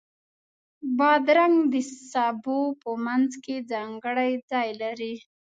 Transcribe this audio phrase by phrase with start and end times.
[0.97, 1.75] بادرنګ د
[2.11, 5.13] سبو په منځ کې ځانګړی ځای لري.